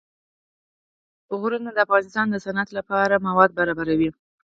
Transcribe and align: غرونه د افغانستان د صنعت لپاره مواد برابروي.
غرونه 1.39 1.69
د 1.73 1.77
افغانستان 1.85 2.25
د 2.29 2.35
صنعت 2.45 2.69
لپاره 2.77 3.23
مواد 3.27 3.49
برابروي. 3.59 4.09